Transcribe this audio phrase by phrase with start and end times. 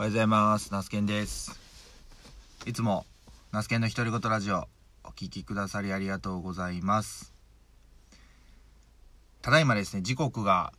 [0.00, 0.72] おはようございます。
[0.72, 1.58] ナスケンです。
[2.66, 3.04] いつも、
[3.50, 4.68] ナスケンの独り言ラジオ、
[5.02, 7.34] お聞きくださりありがとうございます。
[9.42, 10.72] ただいまですね、時刻が、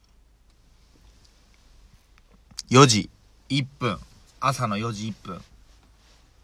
[2.69, 3.09] 4時
[3.49, 3.99] 1分、
[4.39, 5.41] 朝の4時1分。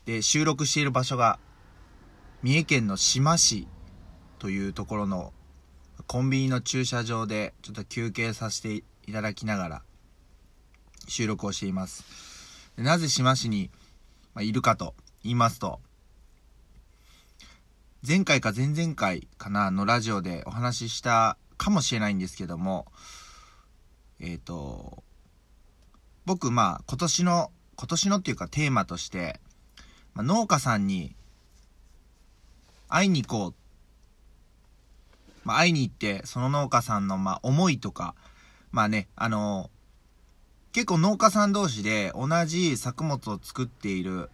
[0.03, 1.39] で、収録している場所が、
[2.43, 3.69] 三重県の志摩市
[4.37, 5.31] というところの、
[6.07, 9.81] コンビニの駐車場で、ちょっと休憩させていただきながら、
[11.07, 12.34] 収録をしています。
[12.77, 13.69] なぜ志摩市に、
[14.41, 15.79] いるかと言いますと、
[18.05, 22.85] 前回か前々回かなのラジオでお話ししたかもしれないんですけども、
[24.19, 25.03] えっ、と、
[26.25, 29.39] 僕、まあ、今年の、今年のっていうかテーマとして、
[30.13, 31.15] まあ、農家さんに
[32.89, 33.53] 会いに行こう。
[35.43, 38.15] まあ、会いに行って、その農家さんの、まあ、思いとか、
[38.71, 39.69] まあね、あの
[40.75, 44.29] 結構農家さん同士で同じ作物を作っている、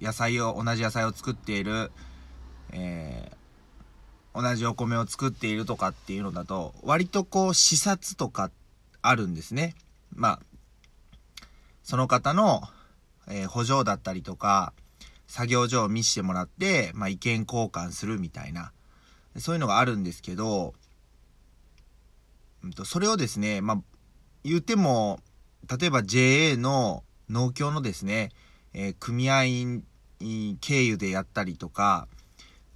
[0.00, 1.90] 野菜を、同じ野菜を作っている、
[2.70, 8.52] えー同じお米を作っているとかっていうのだと、割とこう、視察とか
[9.02, 9.74] あるんですね。
[10.14, 10.40] まあ、
[11.82, 12.62] その方の、
[13.26, 14.72] えー補助だったりとか、
[15.26, 18.70] 作業所を見せてもらって、まあ、意見交換するみたいな、
[19.38, 20.72] そういうのがあるんですけど、
[22.62, 23.82] うんと、それをですね、まあ、
[24.44, 25.18] 言っても、
[25.68, 28.30] 例えば JA の農協のですね、
[28.72, 29.84] えー組合員
[30.60, 32.08] 経由でやったりとか、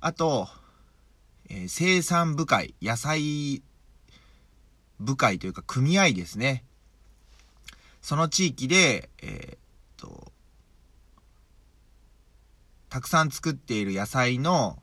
[0.01, 0.49] あと、
[1.49, 3.63] えー生産部会、野菜
[5.01, 6.65] 部会というか組合ですね。
[8.01, 9.59] その地域で、えーっ
[9.97, 10.33] と、
[12.91, 14.79] たくさん作っている野菜の、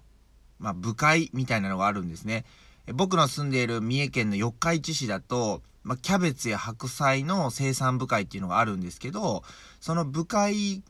[0.60, 2.46] まあ、部会みたいなのがあるんですね。
[2.88, 9.44] 僕の住んでいる三重県の四日市市だと、まあ、キャベツや白菜の生産部会っていうのがあるんですけど、
[9.80, 10.84] その部会、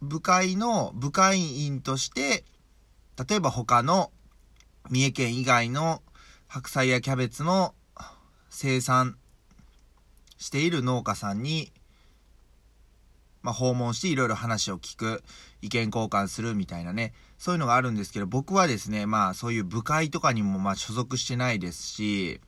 [0.00, 2.44] 部会の部会員として、
[3.28, 4.10] 例えば他の
[4.90, 6.02] 三重県以外の
[6.48, 7.74] 白菜やキャベツの
[8.50, 9.16] 生産
[10.38, 11.72] している農家さんに、
[13.42, 15.22] まあ、訪問していろいろ話を聞く、
[15.60, 22.40] 意見交換するみたいなね、そういうのがあるんですけど、僕はですね、まあそういう部会とかにもまあ所属してないですし、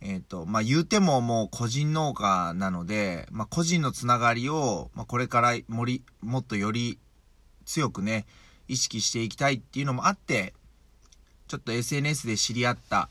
[0.00, 6.98] えっ、と、まあ言うてももう個人農家なので、まあ個人のつながりを、まあこれからもり、もっとより
[7.64, 8.26] 強くね、
[8.66, 10.54] 意識していきたいっていうのもあって、
[11.46, 13.08] ちょっと SNS で知り合った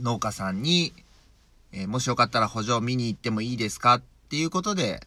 [0.00, 0.92] 農家さんに、
[1.72, 5.06] えーもしよかったら補助を見に行ってもいいですかっていうことで、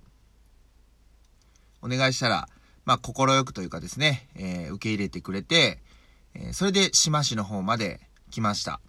[1.81, 2.47] お願いしたら、
[2.85, 5.79] まあ、快くというかですね、えー受け入れてくれて、
[6.33, 7.99] えーそれで志摩市の方まで
[8.31, 8.79] 来ました。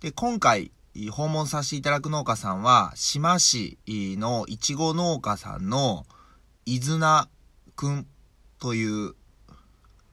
[0.00, 0.72] で、今回、
[1.10, 6.06] 訪問させていただく農家さんは、志摩市のいちご農家さんの、
[6.66, 7.28] 伊豆名
[7.76, 8.06] くん
[8.58, 9.14] という、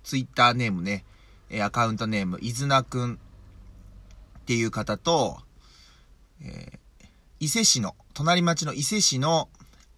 [0.04, 1.06] ツイッターネームね、
[1.50, 3.20] えアカウントネーム、伊豆名くん
[4.40, 5.38] っていう方と、
[6.42, 6.80] えー
[7.42, 9.48] 伊勢市の、隣町の伊勢市の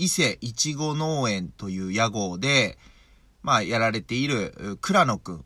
[0.01, 2.79] 伊勢いちご農園という屋号で、
[3.43, 5.45] まあ、やられている、倉野くん。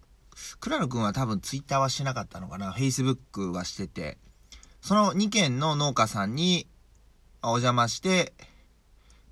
[0.62, 2.72] 倉野くんは多分ツイッターはしなかったのかな。
[2.72, 4.18] Facebook はしてて。
[4.80, 6.70] その2軒の農家さんに、
[7.42, 8.34] お邪魔して、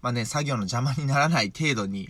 [0.01, 2.09] まあね、作業の邪魔にならない程度に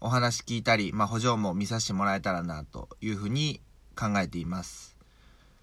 [0.00, 3.60] お話聞いたり、まあ補助も見させてもらえたらな、というふうに
[3.94, 4.96] 考えています。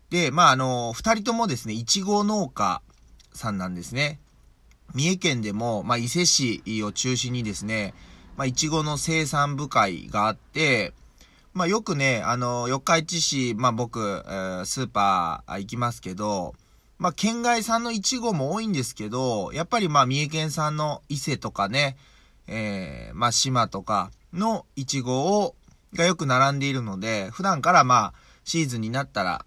[0.09, 2.81] で、まああの、二人ともですね、いちご農家
[3.33, 4.21] さんなんですね。
[4.93, 7.93] 三重県でも、まあ、伊勢市を中心にですね、
[8.37, 10.93] まあ、いちごの生産部会があって、
[11.53, 16.55] まあ、よくね、あの、四日市市、まあ、僕、えスーパー行きますけど、
[16.97, 21.97] まあ、県外産のいちごも多いんですけど、やっぱりまあ、三重県産の伊勢とかね、
[22.47, 25.55] えーまあ、島とかのいちごを、
[25.93, 28.13] がよく並んでいるので、普段からまあ、
[28.43, 29.45] シーズンになったら、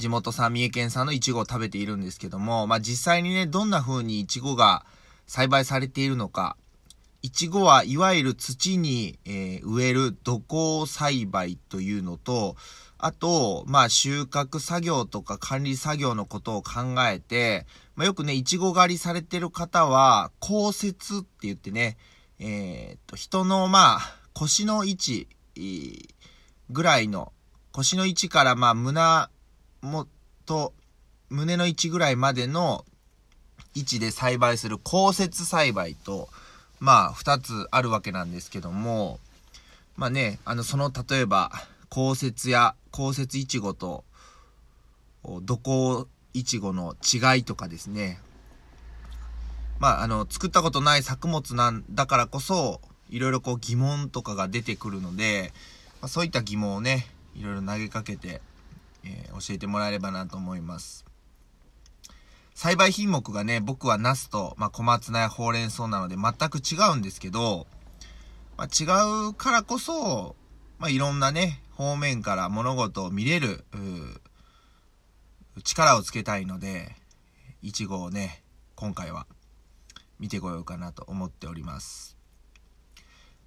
[0.00, 4.84] 地元産、三重県産のイチゴを食べているんですけども、まあ実際にね、どんな風にイチゴが
[5.26, 6.56] 栽培されているのか、
[7.22, 12.56] イチゴはいわゆる土に、えー植える土耕栽培というのと、
[12.98, 21.96] あと、まあ収穫作業とか管理作業のことを考えて、まあよくね、イチゴ狩りされてる方は、降雪って言ってね、
[22.38, 24.00] えーっと、人のまあ
[24.32, 25.28] 腰の位置
[26.70, 27.32] ぐらいの、
[27.72, 29.28] 腰の位置からまあ胸
[29.82, 30.06] もっ
[30.46, 30.72] と、
[31.28, 32.84] 胸の位置ぐらいまでの
[33.74, 36.28] 位置で栽培する降雪栽培と、
[36.80, 39.20] まあ、二つあるわけなんですけども、
[39.96, 41.52] まあね、あの、その、例えば、
[41.88, 44.04] 降雪や降雪いちごと、
[45.42, 48.20] 土耕いちごの違いとかですね、
[49.78, 55.52] まあ、あの、作ったことない作物なんだからこそ、いろいろこう疑問とかが出てくるので、
[56.00, 58.40] まあ、そういった疑問をね、いろいろ投げかけて、
[59.04, 61.04] えー、教えてもらえればなと思います。
[62.54, 67.66] 栽培品目がね、僕はナスと、まあ、小松菜やほうれん草なので全く違うんですけど、
[68.58, 68.84] まあ、違
[69.30, 70.36] うからこそ、
[70.78, 73.64] まあ、いろんなね、方面から物事を見れる、
[75.64, 76.94] 力をつけたいので、
[77.62, 78.42] いちごをね、
[78.74, 79.26] 今回は
[80.18, 82.18] 見てこようかなと思っております。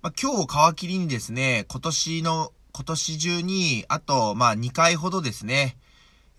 [0.01, 5.77] まあ、今日皮切りにですね、今年の、今年中に、あと、まあ、2回ほどですね、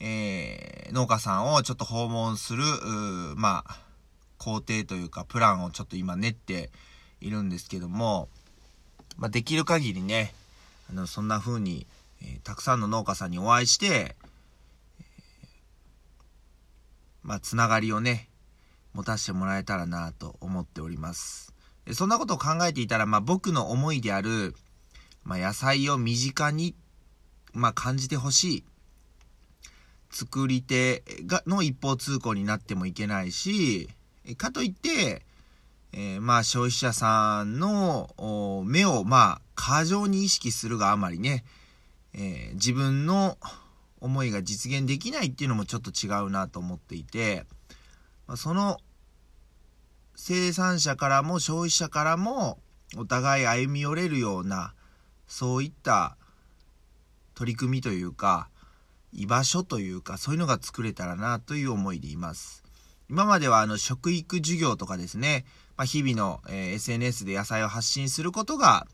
[0.01, 2.65] えー、農家さんをちょっと訪問する、
[3.37, 3.79] まあ、
[4.39, 6.71] 工程というか、プランをちょっと今練って
[7.21, 8.29] いるんですけども、
[9.17, 10.35] まあ、できる限りね、
[10.91, 11.87] あの、そんな風に、
[12.21, 14.17] えー、たくさんの農家さんにお会いして、
[17.23, 18.29] まあ、つながりをね、
[18.93, 21.55] 持たせてもらえたらなと思っております。
[21.93, 24.57] そんなことを考えていたら、まあ、僕の思いである、
[25.25, 26.75] まあ、野菜を身近に、
[27.53, 28.65] まあ、感じてほしい。
[30.11, 33.89] 作り手がの一方通行になってもいけないし、
[34.37, 35.23] かといって、
[35.93, 41.45] えー、まあ消費者さんの目をまあ過剰に意識するがあまりね、
[42.15, 43.39] えー、自分の
[44.01, 47.45] 思いが実現できないっていうのもちょっと違うなと思っていて、
[48.27, 48.79] まあ、その
[50.15, 52.59] 生産者からも消費者からも
[52.97, 54.75] お互い歩み寄れるような
[55.35, 56.17] そういった
[57.35, 58.51] 取り組みというか
[59.13, 62.63] 居場所というかそういうのが作れたらなという思いでいます。
[63.11, 65.45] 今まではあの食育授業とかですね、
[65.77, 68.87] まあ、日々の、え、SNS で野菜を発信することが、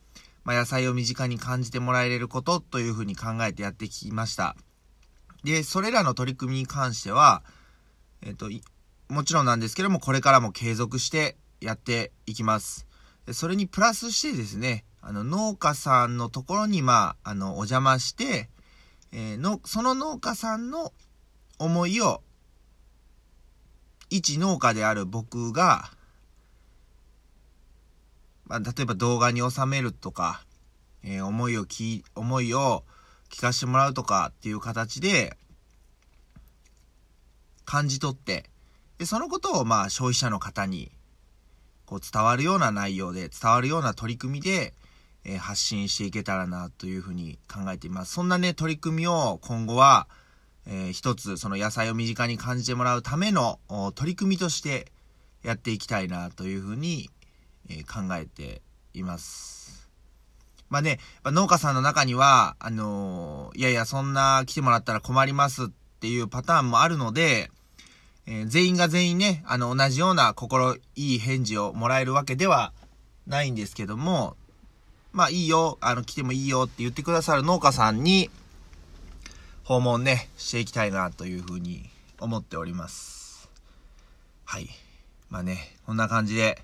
[0.42, 4.56] まあ、野菜を身近に感じてもらえることというふうに考えてやってきました。
[5.44, 7.42] で、それらの取り組みに関しては、
[8.22, 8.48] えっ、と、
[9.08, 12.86] もちろんなんですけども、これからも継続してやっていきます。
[13.32, 18.48] それにプラスしてですね、あの、農家さんのところに、まあ、あの、お邪魔して、
[19.12, 20.92] えー、の、その農家さんの
[21.58, 22.22] 思いを、
[24.10, 25.90] 一農家である僕が、
[28.44, 30.44] まあ、例えば動画に収めるとか、
[31.02, 32.84] えー、思いをき、思いを
[33.30, 35.36] 聞かせてもらうとかっていう形で、
[37.64, 38.50] 感じ取って、
[38.98, 40.90] で、そのことをまあ消費者の方に、
[41.86, 44.74] こう伝わるような内容で、伝わるような取り組みで、
[45.24, 48.12] え、発信していけたらなというふうに考えています。
[48.12, 50.08] そんなね、取り組みを今後は、
[50.66, 53.58] えー、一つ、その野菜を身近に感じてもらうための
[53.94, 54.90] 取り組みとして
[55.42, 57.10] やっていきたいなというふうに、
[57.68, 58.62] えー、考えて
[58.94, 59.88] います。
[60.68, 65.66] まあね、農家さんの中には、あのいやいや、そんな来てもらったら困りますっ
[66.00, 67.50] ていうパターンもあるので、
[68.26, 70.80] え、全員が全員ね、あの、同じような心い
[71.16, 72.72] い返事をもらえるわけでは
[73.26, 74.36] ないんですけども、
[75.12, 78.30] まあいいよ、あの、来てもいいよって言ってくださる農家さんに、
[79.64, 81.88] 訪問ね、していきたいなというふうに
[82.20, 83.48] 思っております。
[84.44, 84.68] はい。
[85.28, 86.62] まあね、こんな感じで、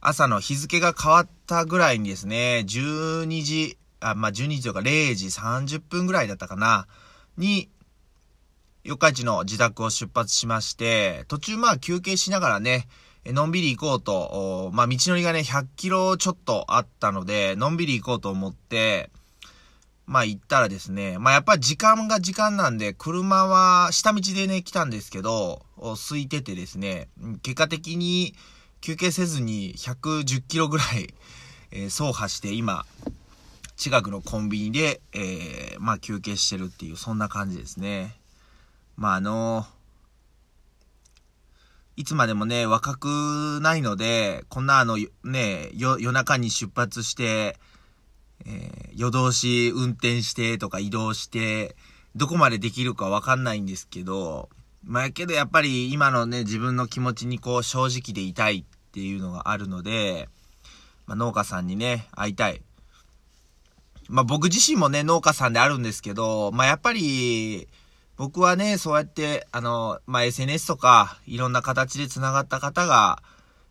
[0.00, 6.86] 朝の日付が変わったぐらいにですね、12時、あ、まあ12時とか0時30分ぐらいだったかな、
[7.36, 7.68] に、
[8.82, 12.88] 四日市の自宅を出発しまして、途中まあ休憩しながらね、
[13.26, 19.10] のんびり行こうと、まあ道のりがね、100キロちょっとあったので、のんびり行こうと思って、
[20.06, 27.08] まあ行ったらですね、まあやっぱり時間が時間なんで、車は下道でね、来たんですけど、空いててですね、
[27.42, 28.34] 結果的に
[28.80, 31.14] 休憩せずに110キロぐらい、
[31.70, 32.86] えー、走破して今、
[33.76, 38.16] 近くのコンビニで、えー、まあ休憩してるっていう、そんな感じですね。
[38.96, 39.66] まああの
[42.00, 47.58] いつまでもね、若くないので、こんなあの、ね、夜中に出発して、
[48.46, 51.76] えー、夜通し運転してとか移動して、
[52.16, 54.48] どこまでできるかわかんないんですけど、
[54.82, 60.30] まあ、けどやっぱり今のね、自分の気持ちにこう正直でいたいっていうのがあるので、
[61.06, 62.62] まあ、農家さんにね、会いたい。
[64.08, 67.68] まあ、僕自身もね、農家さんであるんですけど、まあ、やっぱり、
[68.20, 73.22] 僕はね、そうやって、あの、まあ、SNS とか、いろんな形で繋がった方が、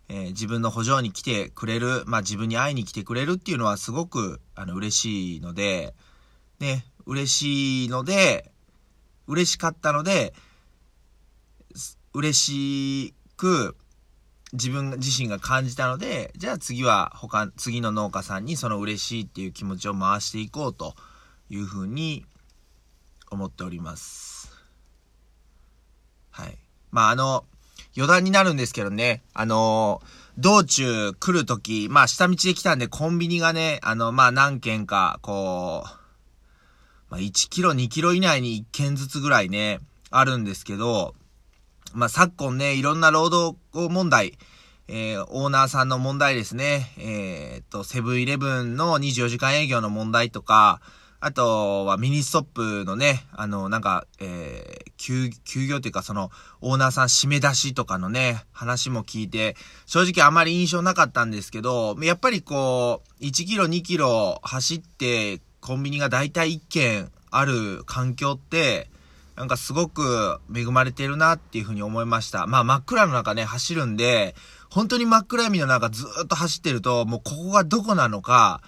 [0.08, 5.94] えー、自分の補助に来てくれる、まあ、自分に会いに来てくれるっていうのはすごく、あの、嬉しいので、
[6.60, 8.52] ね、嬉しいので、
[9.28, 10.34] 嬉しかったので、
[12.16, 13.78] 嬉しく、
[14.54, 20.96] 自分自身が感じたので、じゃあ次は他、次の農家さんにその嬉しいっていう気持ちを回していこうと
[21.52, 22.26] いうふうに
[23.32, 24.52] 思っております。
[26.32, 26.58] はい。
[26.92, 27.46] まあ、あの、
[27.96, 30.02] 余談になるんですけどね、あの
[30.38, 35.90] 道中来るとき、まあ下道で来たんでコンビニがね、あの、まあ何軒か、こう、
[37.10, 39.80] まあ1キロ2キロ以内に1軒ずつぐらいね、
[40.12, 41.14] あるんですけど、
[41.94, 44.38] まあ昨今ね、いろんな労働問題、
[44.88, 50.80] えー、オーナーさんの問題ですね、えー、っと、セブンイレブンの24時間営業の問題とか、
[51.22, 68.90] あとはミニストップのね、あの、なんか、えー、休、休業というかその、オーナーさん締め出しとかのね、話も聞いて、正直あまり印象なかったんですけど、やっぱりこう、1キロ2キロ走って、コンビニがだいたい1軒ある環境って、
[69.36, 72.48] なんかすごく恵まれてるなっていうふうに思いました。
[72.48, 74.36] まあ真っ暗の中ね、走るんで、
[74.70, 78.62] 本当に真っ暗闇の中ずっと走ってると、もうここがどこなのか、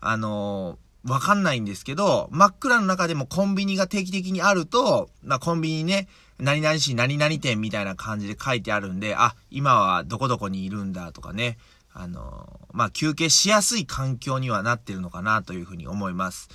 [0.00, 6.08] あのわかんないんですけど、真っ暗の中でもコンビニが定期的にあると、まあ、コンビニね、
[6.38, 11.58] 何々市何々店みたいな感じで書いてあるんで、あ、今はどこどこにいるんだとかね、
[11.92, 16.48] あのまあ、休憩しやすい環境にはなってるのかなというふうに思います。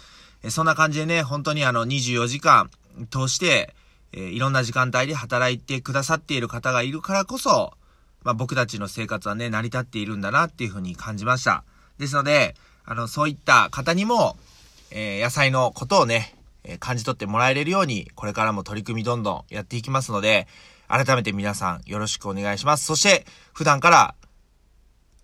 [0.43, 2.69] えそんな感じでね、本当にあの24時間
[3.09, 3.75] 通して、
[4.11, 7.73] えいろんな時間帯で働いてくださっている方がいるからこそ、
[8.23, 11.63] まあ、僕たちの生活はね、成り立っているんだなっていうふうに感じました。
[11.99, 12.55] ですので、
[12.89, 14.35] あの、そういった方にも、
[14.89, 20.47] えー、野菜のことをね、え、感じ取ってもらえれるように、これからも取り組みどんどんやっていきますので、
[20.87, 22.85] 改めて皆さんよろしくお願いします。
[22.87, 24.15] そして、普段から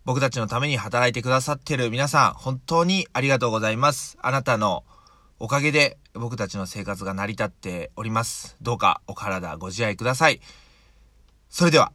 [0.05, 4.19] 僕たちのために働いてくださってる皆さん、本当にありがとうございます。
[4.21, 4.83] あなたの
[5.39, 8.57] おかげで僕たちの生活が成り立っております。
[8.61, 10.39] どうかお体ご自愛ください。
[11.49, 11.91] それでは。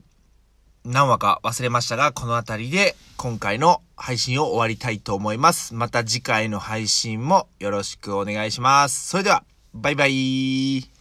[0.84, 5.75] 何話か忘れましたが、この辺りで今回の配信を終わりたいと思います。
[5.75, 9.08] また次回の配信もよろしくお願いします。
[9.08, 9.44] それでは、
[9.75, 11.00] バイバイ